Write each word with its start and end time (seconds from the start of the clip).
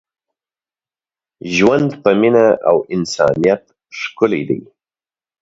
ژوند 1.55 1.89
په 2.01 2.09
مینه 2.19 2.45
او 2.69 2.77
انسانیت 2.95 3.63
ښکلی 3.99 4.41
دی. 4.49 4.61